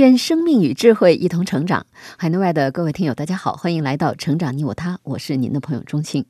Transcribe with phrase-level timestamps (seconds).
[0.00, 1.84] 愿生命与智慧一同成长。
[2.16, 6.24] 海内外的各位听友，大家好，欢迎来到《成长你我他》，我是您的朋友钟庆。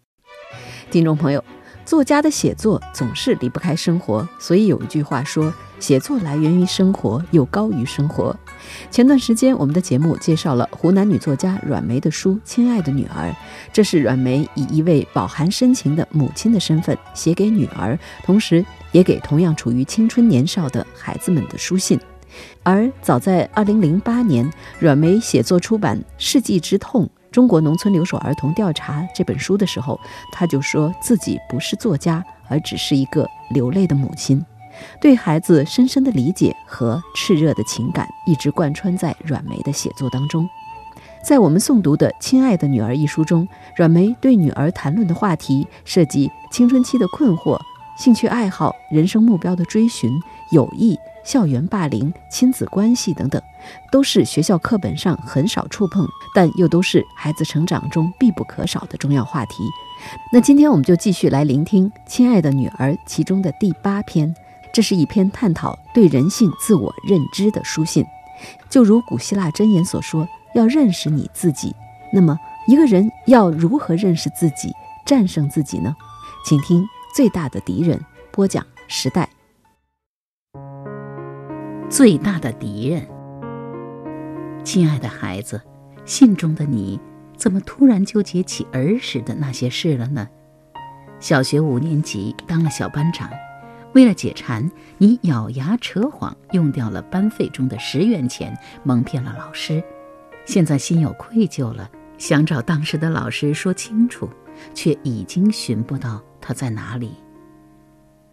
[0.91, 1.45] 听众朋友，
[1.85, 8.37] 作家的写作总是离不开生活，所以有一句话说：“写作来源于生活，又高于生活。”
[8.91, 13.29] 前段时间，我们的节目介绍了湖南女作家阮梅的书《亲爱的女儿》，
[13.73, 21.97] 这是阮梅以一位饱含深情的母亲的身份写给女儿，同时也给同样处于青春年少的孩子们的书信。
[22.63, 29.99] 而早在2008年，阮梅写作出版《世纪之痛：中国农村留守儿童调查》这本书的时候，
[30.33, 34.45] 她就说自己不是作家，而只是一个流泪的母亲。
[35.01, 40.49] 对孩子深深的理解和炽热的情感，一直贯穿在阮梅的写作当中。
[41.23, 47.61] 在我们诵读的《亲爱的女儿》一书中，阮梅对女儿谈论的话题涉及青春期的困惑、
[47.99, 50.11] 兴趣爱好、人生目标的追寻、
[50.51, 50.99] 友谊。
[51.23, 53.41] 校园霸凌、亲子关系等等，
[53.93, 59.63] 都是学校课本上很少触碰，但又都是孩子成长中必不可少的重要话题。
[60.33, 64.35] 那今天我们就继续来聆听《亲爱的女儿》其中的第八篇，
[64.73, 68.03] 这是一篇探讨对人性自我认知的书信。
[68.71, 70.27] 就如古希腊箴言所说
[70.57, 71.77] ：“要认识你自己。”
[72.11, 74.73] 那么，一个人要如何认识自己、
[75.05, 75.95] 战胜自己呢？
[76.47, 76.83] 请听
[77.15, 77.99] 《最大的敌人》
[78.33, 79.29] 播讲时代。
[81.91, 83.05] 最大的敌人，
[84.63, 85.61] 亲爱的孩子，
[86.05, 87.01] 信中的你
[87.37, 90.29] 怎么突然纠结起儿时的那些事了呢？
[91.19, 93.29] 小学五年级当了小班长，
[93.93, 99.83] 为了解馋，你咬牙扯谎，用掉了班费中的十元钱，蒙骗了老师。
[100.47, 104.31] 现在心有愧疚了，想找当时的老师说清楚，
[104.73, 107.17] 却已经寻不到他在哪里。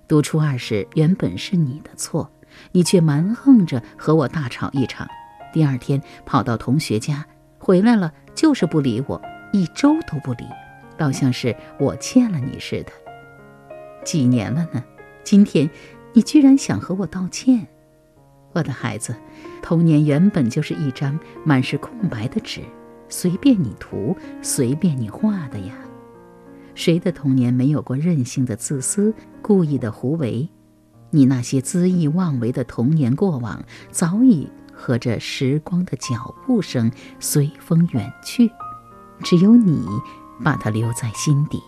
[0.07, 2.31] 读初二时，原本是你的错。
[2.72, 5.07] 你却蛮横着和我大吵一场，
[5.53, 7.25] 第二天跑到同学家，
[7.57, 9.22] 回来了就是不理我，
[9.53, 10.45] 一周都不理，
[10.97, 12.91] 倒像是我欠了你似的。
[14.03, 14.84] 几年了呢？
[15.23, 15.69] 今天
[16.13, 17.67] 你居然想和我道歉？
[18.53, 19.13] 我的孩子，
[19.62, 22.62] 童年原本就是一张满是空白的纸，
[23.09, 25.73] 随便你涂，随便你画的呀。
[26.73, 30.47] 谁的童年没有过任性的自私，故意的胡为？
[31.09, 38.51] 你那些恣意妄为的童年过往，早已和着时光的脚步声随风远去，
[39.23, 39.85] 只有你
[40.44, 41.62] 把它留在心底。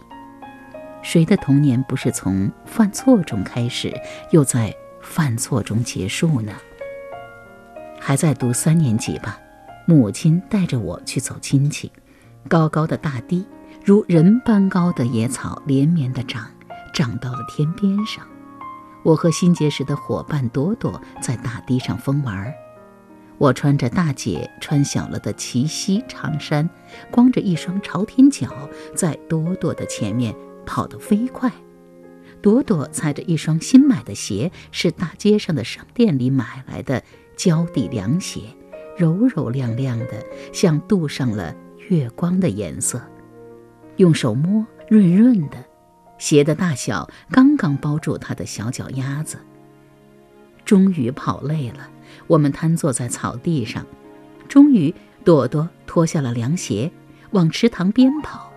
[1.02, 3.94] 谁的童年不是从犯错中开始，
[4.32, 6.52] 又在犯错中结束呢？
[8.00, 9.40] 还在读三年级吧？
[9.86, 11.92] 母亲带着我去走亲戚，
[12.48, 13.46] 高高的大堤，
[13.84, 16.46] 如人般高的野草连绵的长，
[16.94, 18.24] 长到了天边上。
[19.04, 22.54] 我和新结识的伙伴朵朵在大堤上疯玩
[23.38, 26.70] 我穿着大姐穿小了的齐膝长衫，
[27.10, 28.50] 光着一双朝天脚，
[28.94, 31.50] 在朵朵的前面跑得飞快。
[32.42, 37.02] 朵朵踩着一双新买的鞋，是大街上的商店里买来的
[37.38, 38.42] 胶底凉鞋，
[38.98, 41.56] 柔柔亮亮的，像镀上了
[41.88, 43.02] 月光的颜色。
[43.96, 45.69] 用手摸，润润的。
[46.19, 49.40] 鞋的大小刚刚包住他的小脚丫子。
[50.63, 51.90] 终于跑累了，
[52.28, 53.84] 我们瘫坐在草地上。
[54.47, 54.94] 终于，
[55.24, 56.91] 朵朵脱下了凉鞋，
[57.31, 58.52] 往池塘边跑。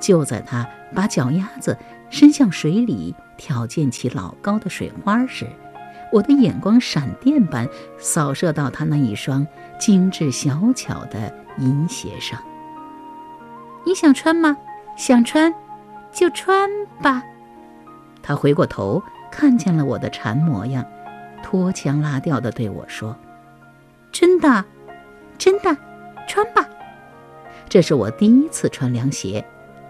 [0.00, 1.78] 就在他把脚丫子
[2.10, 5.46] 伸向水里，挑溅起老高的水花时，
[6.12, 7.68] 我的眼光闪电般
[7.98, 9.46] 扫射到他那一双
[9.78, 12.40] 精致小巧的银鞋上。
[13.86, 14.56] 你想穿吗？
[14.96, 15.54] 想穿。
[16.12, 16.68] 就穿
[17.02, 17.22] 吧。
[18.22, 20.84] 他回过头，看见了我的馋模样，
[21.42, 23.16] 拖腔拉调地对我说
[24.12, 24.64] ：“真的，
[25.38, 25.76] 真的，
[26.28, 26.68] 穿吧。”
[27.68, 29.44] 这是我第一次穿凉鞋，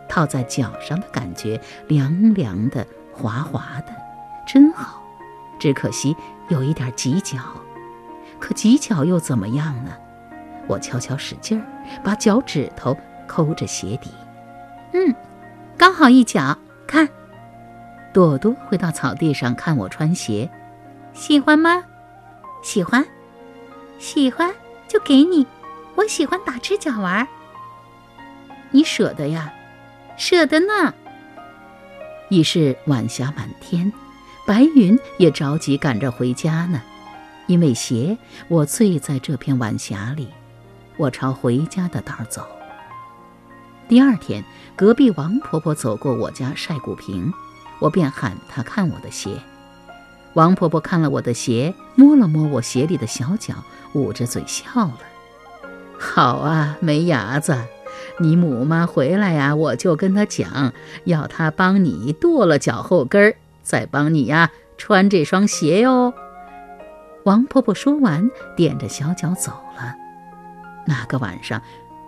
[0.08, 3.92] 套在脚上的感觉凉凉的、滑滑的，
[4.46, 5.02] 真好。
[5.58, 6.16] 只可惜
[6.48, 7.38] 有一点挤脚，
[8.40, 9.92] 可挤脚又怎么样呢？
[10.66, 11.66] 我悄悄使劲儿，
[12.02, 12.96] 把脚趾头
[13.26, 14.10] 抠着鞋底。
[14.92, 15.14] 嗯。
[15.82, 16.56] 刚好一脚，
[16.86, 17.08] 看，
[18.14, 20.48] 朵朵回到草地上看我穿鞋，
[21.12, 21.82] 喜欢吗？
[22.62, 23.04] 喜欢，
[23.98, 24.54] 喜欢
[24.86, 25.44] 就给你，
[25.96, 27.26] 我喜欢打赤脚玩。
[28.70, 29.52] 你舍得呀？
[30.16, 30.94] 舍得呢。
[32.28, 33.92] 已是晚霞满天，
[34.46, 36.80] 白云也着急赶着回家呢。
[37.48, 40.28] 因为鞋，我醉在这片晚霞里。
[40.96, 42.46] 我朝回家的道走。
[43.92, 44.42] 第二天，
[44.74, 47.30] 隔壁王婆婆走过我家晒谷坪，
[47.78, 49.28] 我便喊她看我的鞋。
[50.32, 53.52] 王婆婆看了我的鞋，摸了摸我鞋里的小脚，
[53.92, 55.00] 捂着嘴笑了。
[55.98, 57.54] 好啊，没牙子，
[58.18, 60.72] 你母妈回来呀，我就跟她讲，
[61.04, 66.14] 要她帮你剁了脚后跟儿，再帮你呀穿这双鞋哟。
[67.26, 69.94] 王婆婆说完，踮着小脚走了。
[70.86, 71.60] 那个晚上，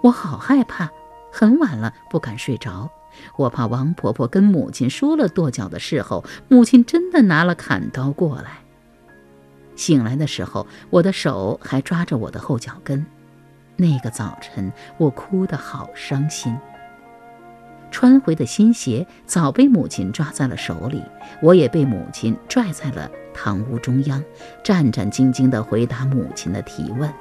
[0.02, 0.88] 我好害怕，
[1.34, 2.88] 很晚了不敢睡着。
[3.36, 8.58] 我怕王婆婆跟母亲说了跺脚的事后，母亲真的拿了砍刀过来。
[9.74, 13.04] 醒来的时候，我的手还抓着我的后脚跟。
[13.76, 16.56] 那个早晨，我哭得好伤心。
[17.90, 21.02] 穿回的新鞋早被母亲抓在了手里，
[21.42, 24.22] 我也被母亲拽在了堂屋中央，
[24.62, 27.12] 战战兢兢地回答母亲的提问。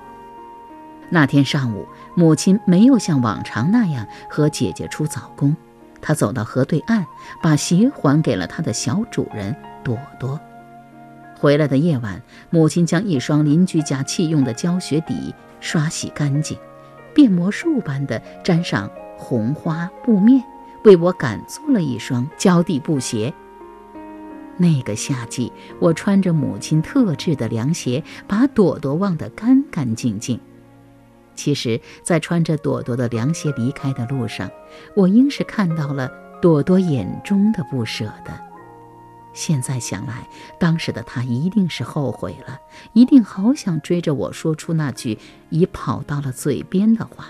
[1.10, 5.56] 那天上午，母亲没有像往常那样和姐姐出早工。
[6.02, 7.06] 她走到河对岸，
[7.42, 10.40] 把鞋还给了她的小主人朵朵。
[11.38, 16.58] 回来的夜晚，母亲将一双邻居家弃用的胶鞋底刷洗干净，
[17.14, 20.44] 变魔术般的粘上红花布面，
[20.84, 23.34] 为我赶做了一双胶底布鞋。
[24.58, 30.40] 那个夏季，我穿着母亲特制的凉鞋，把朵朵忘得干干净净。
[31.36, 34.50] 其实，在穿着朵朵的凉鞋离开的路上，
[34.96, 38.32] 我应是看到了朵朵眼中的不舍的。
[39.34, 40.28] 现在想来，
[40.60, 42.60] 当时的她一定是后悔了，
[42.94, 45.18] 一定好想追着我说出那句
[45.50, 47.30] 已跑到了嘴边的话：“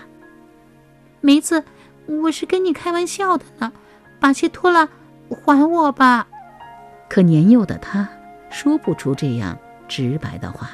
[1.22, 1.64] 梅子，
[2.06, 3.72] 我是跟你开玩笑的呢，
[4.20, 4.88] 把鞋脱了
[5.30, 6.26] 还我吧。”
[7.08, 8.06] 可年幼的她
[8.50, 9.56] 说不出这样
[9.88, 10.70] 直白的话，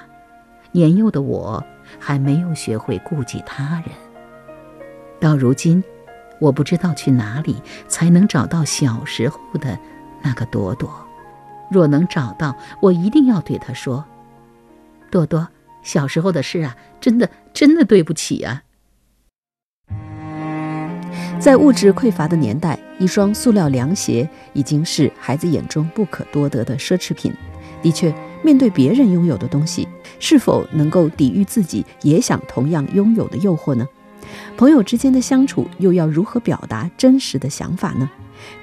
[0.72, 1.64] 年幼的我。
[1.98, 3.94] 还没有学会顾及他人。
[5.18, 5.82] 到如今，
[6.38, 9.78] 我不知道去哪里才能找到小时候的
[10.22, 10.90] 那个朵朵。
[11.70, 14.04] 若能找到，我一定要对他说
[15.10, 15.48] ：“朵朵，
[15.82, 18.62] 小时候的事啊，真的真的对不起啊。”
[21.38, 27.32] 在物质匮乏的年代，一双塑料凉鞋已经是孩子眼中不可多得的奢侈品。
[27.82, 28.14] 的确。
[28.42, 29.86] 面对别人拥有的东西，
[30.18, 33.86] 是否能够抵御自己也想同样拥有的诱惑呢？
[34.56, 38.08] 朋友之间的相处又要如何表达真实的想法呢？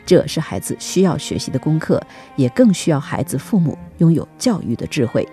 [0.05, 2.01] 这是孩子需要学习的功课，
[2.35, 5.27] 也更需要孩子父母拥有教育的智慧。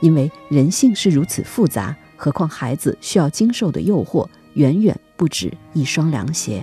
[0.00, 6.62] 因为人性是如此复杂，何况孩子需要经受的诱惑远远不止一双凉鞋。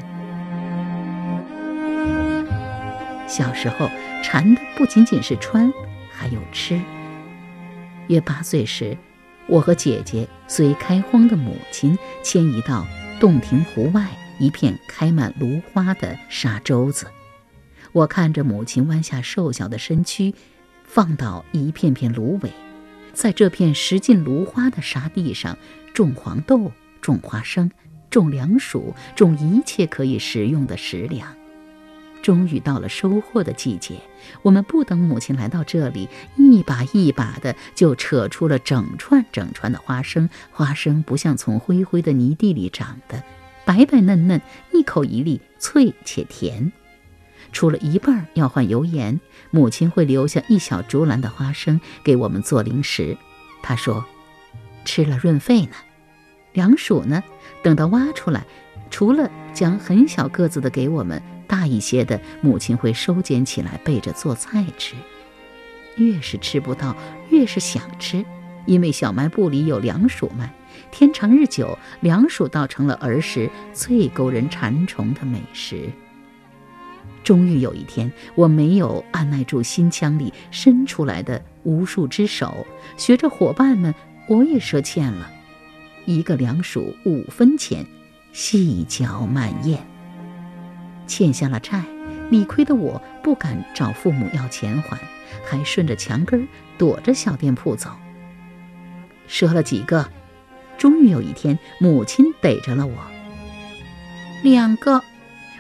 [3.28, 3.90] 小时候
[4.24, 5.72] 馋的不仅仅是穿，
[6.12, 6.80] 还有吃。
[8.08, 8.98] 约八岁时，
[9.48, 12.86] 我和姐姐随开荒的母亲迁移到
[13.20, 14.08] 洞庭湖外
[14.40, 17.08] 一片开满芦花的沙洲子。
[17.92, 20.34] 我看着母亲弯下瘦小的身躯，
[20.84, 22.52] 放倒一片片芦苇，
[23.14, 25.58] 在这片石尽芦花的沙地上
[25.94, 26.72] 种黄豆、
[27.02, 27.72] 种花生、
[28.10, 31.36] 种凉薯、种一切可以食用的食粮。
[32.26, 34.00] 终于到了收获的季节，
[34.42, 40.28] 我们不等母亲来到这里，一把一把的就扯出了整串整串的花生。
[40.50, 43.22] 花生不像从灰灰的泥地里长的，
[43.64, 44.42] 白白嫩嫩，
[44.74, 46.72] 一口一粒，脆且甜。
[47.52, 53.16] 除了一半要换油盐，母亲会留下一小竹篮的花生给我们做零食。
[53.62, 54.04] 她说
[54.84, 55.76] ：“吃了润肺呢。”
[56.54, 57.24] 凉薯呢？
[57.62, 58.48] 等到挖出来，
[58.96, 61.22] 除了将很小个子的给我们。
[61.48, 64.96] 大一些的母亲会收捡起来备着做菜吃，
[65.98, 66.96] 越是吃不到，
[67.30, 68.24] 越是想吃，
[68.66, 70.54] 因为小卖部里有凉薯卖。
[70.92, 75.90] 天长日久，凉薯倒成了儿时最勾人馋虫的美食。
[77.22, 83.94] 终于有一天，我没有按耐住心腔里伸出来的无数只手，学着伙伴们，
[84.30, 85.30] 我也赊欠了
[86.06, 87.86] 一个凉薯五分钱，
[88.36, 89.80] 细嚼慢咽。
[91.08, 91.86] 欠下了债，
[92.30, 95.00] 理亏的我不敢找父母要钱还，
[95.46, 96.46] 还顺着墙根
[96.78, 97.92] 躲着小店铺走。
[99.30, 100.10] 赊了几个，
[100.78, 102.98] 终于有一天，母亲逮着了我。
[104.44, 105.02] 两个，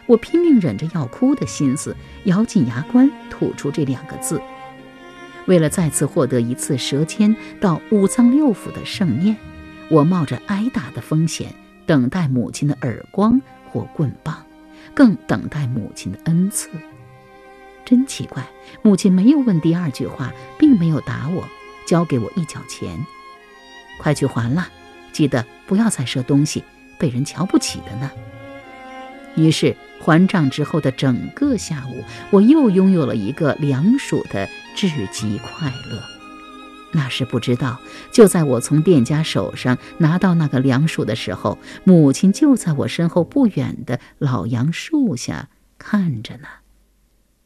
[0.05, 4.41] 我拼命忍着要哭的心思，咬紧牙关吐出这两个字。
[5.45, 9.37] 为了再次获得一次舌尖到五脏六腑的盛宴，
[9.89, 14.45] 我冒着挨打的风险，等待母亲的耳光或棍棒，
[14.93, 16.69] 更等待母亲的恩赐。
[17.85, 18.43] 真奇怪，
[18.81, 21.47] 母亲没有问第二句话，并没有打我，
[21.87, 22.97] 交给我一角钱，
[23.99, 24.67] 快去还了，
[25.11, 26.63] 记得不要再赊东西，
[26.97, 28.11] 被人瞧不起的呢。
[29.35, 36.14] 于是还账之后的整个下午，我又拥有了一个凉暑的至极快乐。
[36.95, 37.77] 那时不知道，
[38.09, 46.47] 就在我从店家手上拿到那个凉薯的时候，母亲就在我身后不远的老杨树下看着呢。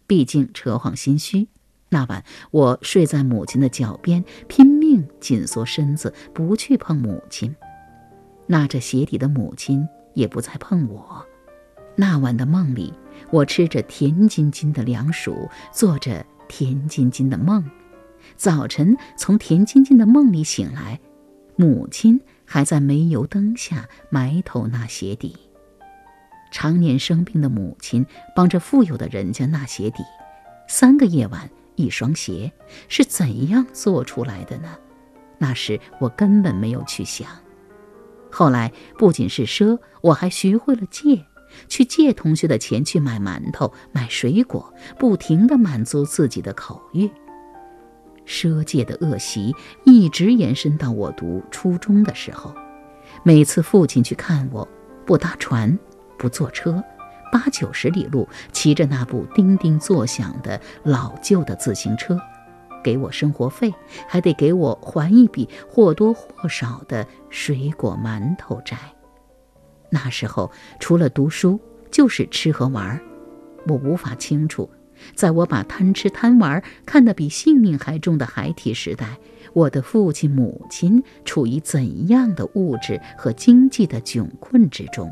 [0.05, 1.47] 毕竟扯谎心虚，
[1.89, 7.55] 那晚我睡在母亲的脚边，拼命紧缩身子，不去碰母亲。
[8.45, 11.25] 拿着鞋底的母亲也不再碰我。
[11.95, 12.93] 那晚的梦里，
[13.31, 17.67] 我吃着甜津津的凉薯，做着甜津津的梦。
[18.35, 20.99] 早晨从甜津津的梦里醒来，
[21.55, 25.35] 母亲还在煤油灯下埋头纳鞋底。
[26.51, 30.03] 常年生病的母亲帮着富有的人家纳鞋底，
[30.67, 32.51] 三个夜晚一双鞋
[32.87, 34.75] 是怎样做出来的呢？
[35.37, 37.27] 那时我根本没有去想。
[38.31, 41.25] 后来不仅是赊，我还学会了借。
[41.67, 47.09] 去借同学的钱去买馒头、买水果，不停地满足自己的口欲。
[48.29, 49.55] 赊借的恶习
[49.85, 52.53] 一直延伸到我读初中的时候。
[53.23, 54.65] 每次父亲去看我，
[55.03, 55.77] 不搭船，
[56.15, 56.81] 不坐车，
[57.31, 62.17] 八九十里路骑着那部叮叮作响的老旧的自行车，
[62.83, 63.73] 给我生活费，
[64.07, 68.77] 还得给我还一笔或多或少的水果馒头债。
[69.89, 71.59] 那时候，除了读书
[71.89, 73.01] 就是吃和玩
[73.67, 74.69] 我无法清楚，
[75.15, 79.17] 在我把贪吃贪玩看得比性命还重的孩提时代，
[79.53, 85.09] 我的父亲母亲处于怎样的物质和经济的窘困之中；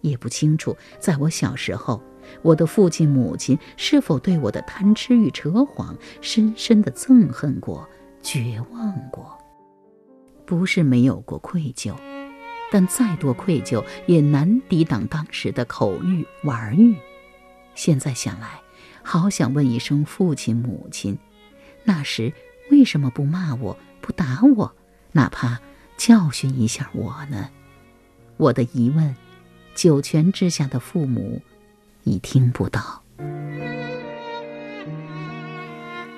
[0.00, 2.02] 也不清楚，在我小时候，
[2.42, 7.88] 我的父亲母亲是否对我的贪吃与扯谎深深的憎恨过、
[8.22, 9.38] 绝望过。
[10.44, 11.94] 不是没有过愧疚。
[12.70, 16.94] 但再多愧疚也难抵挡当时的口欲玩欲。
[17.74, 18.60] 现在想来，
[19.02, 21.18] 好想问一声父亲母亲，
[21.84, 22.32] 那时
[22.70, 24.74] 为什么不骂我不打我，
[25.12, 25.60] 哪怕
[25.96, 27.48] 教训一下我呢？
[28.36, 29.16] 我的疑问，
[29.74, 31.40] 九泉之下的父母
[32.04, 33.02] 已听不到。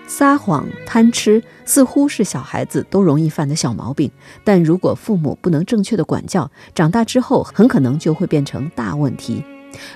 [0.07, 4.11] 撒谎、贪吃似乎是小孩子都容易犯的小毛病，
[4.43, 9.45] 但如果父母不能正确的管教，长大之后很可能就会变成大问题。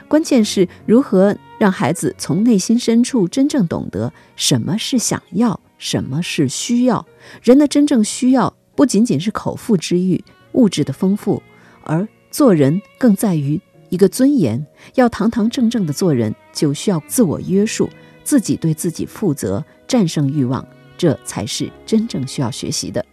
[0.08, 7.06] 关键是如何让孩子从内心深处真正懂得什么是想要，什么是需要。
[7.42, 11.42] 人的真正需要不仅仅是口腹之欲、物质的丰富，
[11.82, 14.66] 而做人更在于一个尊严。
[14.94, 17.88] 要堂堂正正的做人，就需要自我约束，
[18.22, 19.64] 自己对自己负责。
[19.86, 20.66] 战胜欲望，
[20.96, 23.04] 这才是真正需要学习的。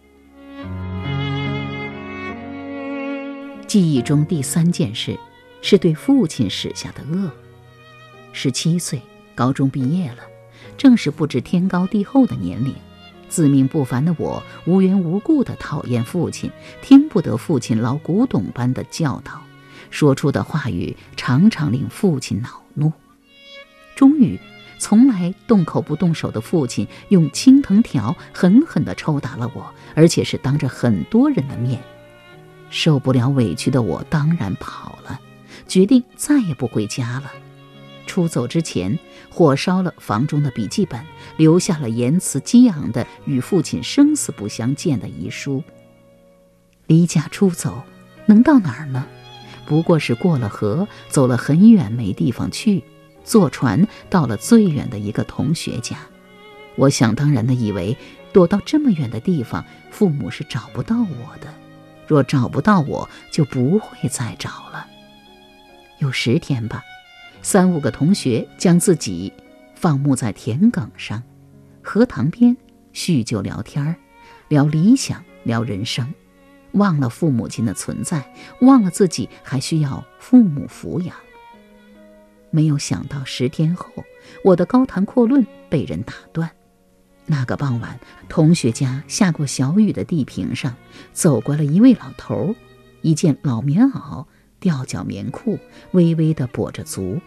[3.66, 5.16] 记忆中第三件事，
[5.62, 7.30] 是对父亲使下的恶。
[8.32, 9.00] 十七岁，
[9.34, 10.18] 高中毕业了，
[10.76, 12.74] 正是不知天高地厚的年龄。
[13.30, 16.50] 自命不凡的我，无缘无故的讨厌父亲，
[16.82, 19.40] 听不得父亲老古董般的教导，
[19.88, 22.92] 说出的话语常常令父亲恼怒。
[23.96, 24.38] 终于。
[24.78, 31.80] 从来动口不动手的父亲用青藤条狠狠地抽打了我，而且是当着很多人的面。
[32.68, 35.20] 受不了委屈的我当然跑了，
[35.66, 37.32] 决定再也不回家了。
[38.06, 38.98] 出走之前，
[39.30, 41.00] 火烧了房中的笔记本，
[41.36, 45.62] 留下了言辞激昂的与父亲生死不相见的遗书。
[46.86, 47.82] 离家出走，
[48.26, 49.06] 能到哪儿呢？
[49.64, 52.82] 不过是过了河，走了很远，没地方去。
[53.24, 55.96] 坐船到了最远的一个同学家，
[56.74, 57.96] 我想当然的以为
[58.32, 61.46] 躲到这么远的地方，父母是找不到我的。
[62.08, 64.86] 若找不到我，就不会再找了。
[66.02, 66.82] 有十天吧，
[67.42, 69.32] 三五个同学将自己
[69.76, 71.22] 放牧在田埂上，
[71.80, 72.56] 荷塘边
[72.92, 73.94] 叙旧聊天，
[74.48, 76.12] 聊理想，聊人生，
[76.72, 81.14] 忘了父母亲的存在，忘了自己还需要父母抚养。
[82.50, 83.88] 没有想到，十天后，
[84.42, 86.50] 我的高谈阔论被人打断。
[87.26, 90.74] 那个傍晚，同学家下过小雨的地坪上，
[91.12, 92.56] 走过了一位老头，
[93.02, 94.26] 一件老棉袄、
[94.62, 95.58] 吊脚棉裤，
[95.90, 97.20] 微微地跛着足，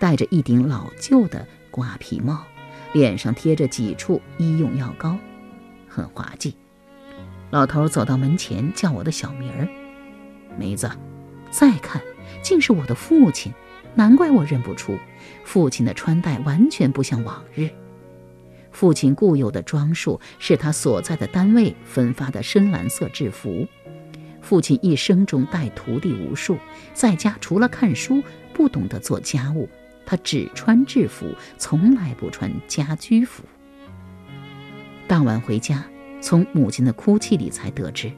[0.00, 2.44] 戴着一顶老旧的瓜皮帽，
[2.92, 5.16] 脸上贴着几处医用药膏，
[5.88, 6.56] 很滑稽。
[7.50, 9.68] 老头走到门前，叫我的小名儿，
[10.58, 10.90] 梅子。
[11.50, 12.02] 再看，
[12.42, 13.52] 竟是我的父亲，
[13.94, 14.98] 难怪我认不出。
[15.44, 17.70] 父亲的穿戴完全不像往日。
[18.72, 23.66] 父亲固有的装束是他所在的单位分发的深蓝色制服。
[24.40, 26.58] 父亲一生中带徒弟无数，
[26.94, 29.68] 在家除了看书，不懂得做家务。
[30.06, 33.44] 他只穿制服，从来不穿家居服。
[35.06, 35.84] 当晚回家，
[36.20, 38.10] 从母亲的哭泣里才得知，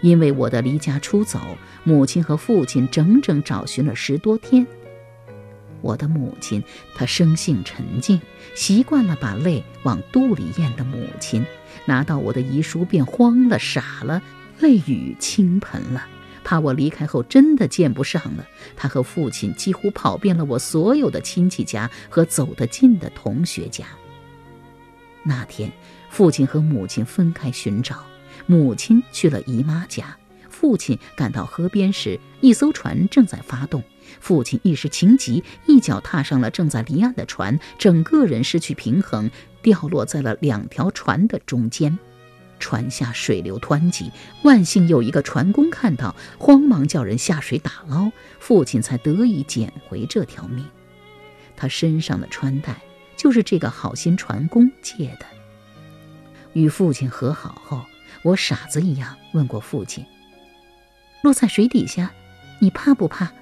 [0.00, 1.40] 因为我的离家出走，
[1.82, 4.64] 母亲和父亲整整找寻了十多天。
[5.80, 6.62] 我的母亲，
[6.94, 8.20] 她生性沉静，
[8.54, 11.44] 习惯了把泪往肚里咽的母亲，
[11.84, 14.22] 拿到我的遗书便慌了、傻了，
[14.60, 16.06] 泪雨倾盆了。
[16.42, 23.84] 怕我离开后真的见不上了，他和父亲几乎跑遍了我所有的亲戚家和走得近的同学家。
[25.22, 25.70] 那天，
[26.08, 28.04] 父亲和母亲分开寻找，
[28.46, 30.16] 母亲去了姨妈家，
[30.48, 33.84] 父亲赶到河边时，一艘船正在发动。
[34.18, 41.96] 父亲一时情急，一脚踏上了正在离岸的船，整个人失去平衡，掉落在了两条船的中间。
[42.60, 44.12] 船下水流湍急，
[44.44, 50.64] 万幸有一个船工看到，慌忙叫人下水打捞，父亲才得以捡回这条命。
[51.56, 52.76] 他身上的穿戴
[53.16, 55.26] 就是这个好心船工借的。
[56.52, 57.84] 与父亲和好后，
[58.22, 60.04] 我傻子一样问过父亲
[61.22, 62.12] ：“落在水底下，
[62.60, 63.32] 你怕不怕？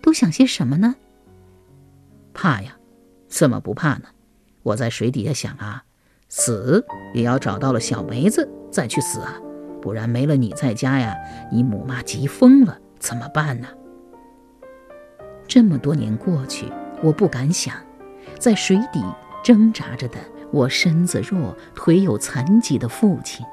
[0.00, 0.94] 都想些什么呢
[2.34, 2.76] ？”“怕呀，
[3.28, 4.08] 怎么不怕呢？
[4.62, 5.84] 我在水底下想啊，
[6.36, 9.40] 死也要找到了小梅子再去死啊，
[9.80, 11.14] 不然没了你在家呀，
[11.52, 13.68] 你母妈急疯了，怎么办呢？”
[15.46, 16.66] 这么多年过去，
[17.04, 17.76] 我不敢想，
[18.36, 19.00] 在水底
[19.44, 20.18] 挣扎着的。
[20.50, 23.46] 我身子弱、腿有残疾的父亲，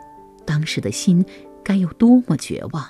[0.43, 1.23] 当时的心
[1.63, 2.83] 该有多么绝望！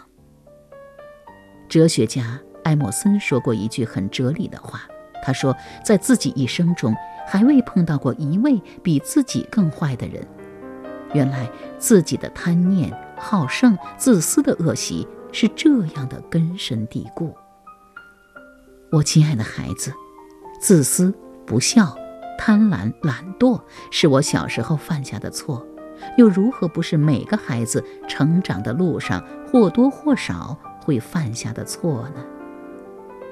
[1.67, 4.83] 哲学家艾默森说过一句很哲理的话，
[5.21, 6.95] 他说，在自己一生中
[7.31, 10.21] 还未碰到过一位比自己更坏的人。
[11.13, 17.33] 原来自己的贪念、好胜、自私的恶习是这样的根深蒂固。
[18.91, 19.93] 我亲爱的孩子，
[20.59, 21.13] 自私、
[21.45, 21.95] 不孝。
[22.37, 25.65] 贪婪、懒惰是我小时候犯下的错，
[26.17, 32.25] 又如何不是每个孩子成长的路上或多或少会犯下的错呢？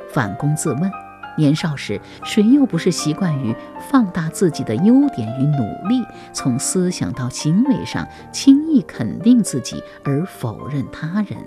[0.08, 0.90] 反躬自问，
[1.39, 3.56] 年少时谁又不是习惯于
[3.89, 11.38] 放大自己的优点与努力，从思想到行为上轻易肯定自己而否认他人？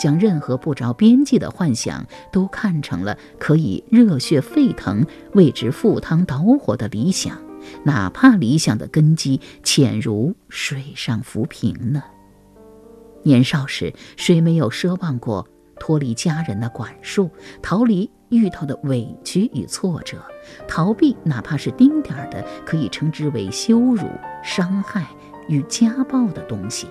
[0.00, 7.38] 将任何不着边际的幻想都看成了可以热血沸腾、为之赴汤蹈火的理想，
[7.84, 12.02] 哪怕理想的根基浅如水上浮萍呢？
[13.22, 15.46] 年少时，谁没有奢望过
[15.78, 17.30] 脱离家人的管束，
[17.62, 20.18] 逃离遇到的委屈与挫折，
[20.66, 24.06] 逃避哪怕是丁点儿的可以称之为羞辱、
[24.42, 25.06] 伤害
[25.48, 26.88] 与家暴的东西？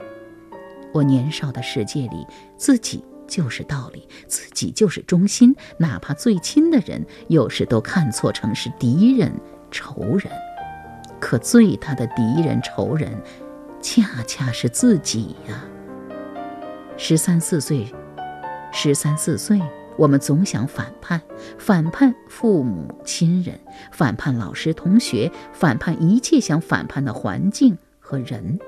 [0.93, 9.31] 我年少的世界里，自己就是道理，自己就是中心，哪怕最亲的人，有时都看错成是敌人、
[9.71, 10.31] 仇人。
[11.19, 13.11] 可最大的敌人、仇人，
[13.81, 15.65] 恰恰是自己呀。
[16.97, 17.93] 十三四岁，
[18.77, 19.61] 十三四岁，
[19.97, 21.21] 我们总想反叛，
[21.57, 23.57] 反叛父母亲人，
[23.89, 28.59] 反叛老师同学，反叛一切想反叛的环境和人。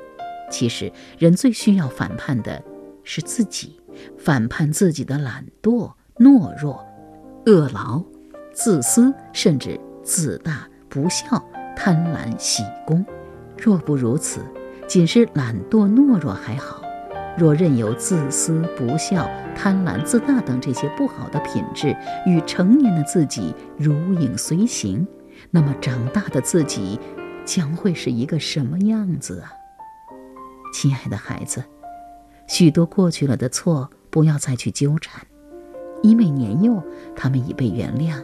[0.50, 0.90] 其实，
[1.20, 2.64] 人最需要反叛的
[3.04, 3.78] 是自己，
[4.18, 6.82] 反叛自己的懒惰、懦弱、
[7.46, 8.02] 恶劳、
[8.54, 13.06] 自私，甚至自大、不孝、贪婪、喜功。
[13.58, 14.40] 若不如此，
[14.88, 16.82] 仅是懒惰、懦弱还好；
[17.38, 21.96] 若任由自私、不孝、贪婪、自大等这些不好的品质
[22.26, 25.08] 与成年的自己如影随形，
[25.52, 27.00] 那么长大的自己
[27.46, 29.52] 将会是一个什么样子啊？
[30.74, 31.64] 亲爱的孩子，
[32.48, 35.22] 许多过去了的错，不要再去纠缠，
[36.02, 36.84] 因为年幼，
[37.16, 38.20] 他们已被原谅。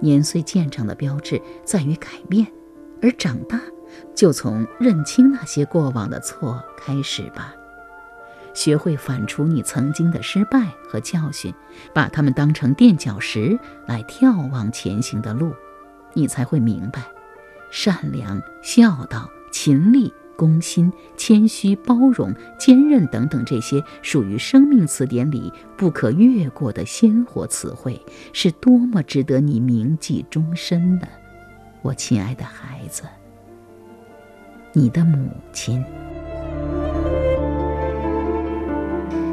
[0.00, 2.46] 年岁渐长的标志在于改变，
[3.02, 3.60] 而长大，
[4.14, 7.54] 就从认清那些过往的错开始吧。
[8.54, 11.54] 学会反刍你曾经的失败和教训，
[11.94, 15.52] 把它们当成垫脚石来眺望前行的路，
[16.14, 17.02] 你才会明白，
[17.70, 20.12] 善良、孝道、勤力。
[20.36, 31.06] 公心、谦虚、包容、坚韧等等，这些属于生命词典里不可越过的鲜活词汇，是多么值得你铭记终身的，
[31.82, 33.02] 我亲爱的孩子，
[34.72, 35.84] 你的母亲。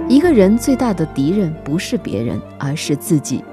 [0.10, 3.43] 一个人最大的敌人不是别人，而是自己。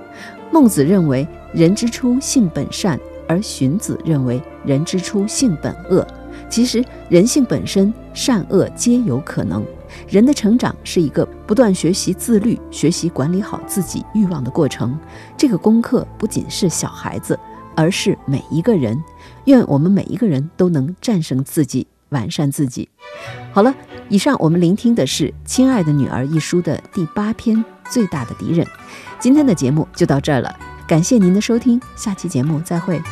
[0.53, 6.07] 孟子认为人之初性本善，而荀子认为人之初性本恶。
[6.49, 9.65] 其实人性本身善恶皆有可能。
[10.09, 14.97] 人的成长是一个不断学习自律、学习管理好自己欲望的过程。
[15.37, 17.37] 这个功课不仅是小孩子，
[17.75, 18.97] 而是每一个人。
[19.47, 22.89] 愿我们每一个人都能战胜自己，完善自己。
[23.53, 23.75] 好了，
[24.15, 27.57] 以上我们聆听的是《亲爱的女儿》一书的第八篇
[27.91, 28.65] 《最大的敌人》。
[29.19, 33.03] 今天的节目就到这儿了，感谢您的收听，下期节目再会。